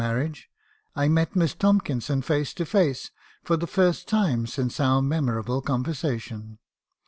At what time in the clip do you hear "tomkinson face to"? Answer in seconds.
1.53-2.65